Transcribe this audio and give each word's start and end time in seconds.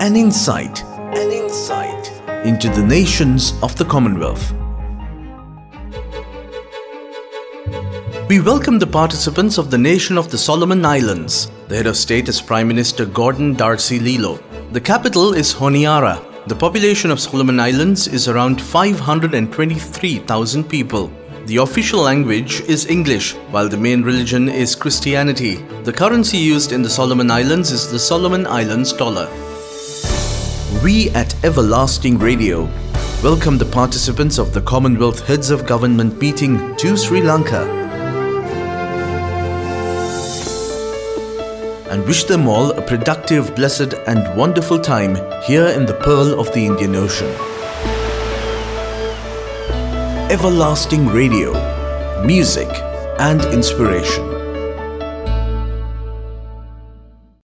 An 0.00 0.14
insight, 0.14 0.84
an 0.84 1.32
insight 1.32 2.12
into 2.46 2.68
the 2.68 2.86
nations 2.86 3.52
of 3.64 3.74
the 3.74 3.84
Commonwealth. 3.84 4.52
We 8.28 8.38
welcome 8.38 8.78
the 8.78 8.86
participants 8.86 9.58
of 9.58 9.72
the 9.72 9.78
nation 9.78 10.16
of 10.16 10.30
the 10.30 10.38
Solomon 10.38 10.86
Islands. 10.86 11.50
The 11.66 11.78
head 11.78 11.88
of 11.88 11.96
state 11.96 12.28
is 12.28 12.40
Prime 12.40 12.68
Minister 12.68 13.06
Gordon 13.06 13.54
Darcy 13.54 13.98
Lilo. 13.98 14.38
The 14.70 14.80
capital 14.80 15.34
is 15.34 15.52
Honiara. 15.52 16.46
The 16.46 16.54
population 16.54 17.10
of 17.10 17.18
Solomon 17.18 17.58
Islands 17.58 18.06
is 18.06 18.28
around 18.28 18.62
523,000 18.62 20.62
people. 20.62 21.10
The 21.46 21.56
official 21.56 22.02
language 22.02 22.60
is 22.60 22.86
English, 22.86 23.34
while 23.50 23.68
the 23.68 23.76
main 23.76 24.02
religion 24.02 24.48
is 24.48 24.76
Christianity. 24.76 25.56
The 25.82 25.92
currency 25.92 26.38
used 26.38 26.70
in 26.70 26.82
the 26.82 26.88
Solomon 26.88 27.32
Islands 27.32 27.72
is 27.72 27.90
the 27.90 27.98
Solomon 27.98 28.46
Islands 28.46 28.92
dollar. 28.92 29.28
We 30.82 31.10
at 31.10 31.34
Everlasting 31.44 32.18
Radio 32.18 32.70
welcome 33.20 33.58
the 33.58 33.64
participants 33.64 34.38
of 34.38 34.54
the 34.54 34.60
Commonwealth 34.60 35.26
Heads 35.26 35.50
of 35.50 35.66
Government 35.66 36.20
meeting 36.20 36.76
to 36.76 36.96
Sri 36.96 37.20
Lanka 37.20 37.62
and 41.90 42.06
wish 42.06 42.24
them 42.24 42.46
all 42.46 42.70
a 42.70 42.80
productive, 42.80 43.56
blessed, 43.56 43.94
and 44.06 44.38
wonderful 44.38 44.78
time 44.78 45.16
here 45.42 45.66
in 45.66 45.84
the 45.84 45.94
Pearl 45.94 46.38
of 46.38 46.52
the 46.54 46.64
Indian 46.64 46.94
Ocean. 46.94 47.34
Everlasting 50.30 51.08
Radio, 51.08 51.54
music 52.24 52.68
and 53.18 53.44
inspiration. 53.46 54.37